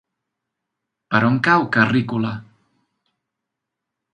[1.15, 2.33] Per on cau Carrícola?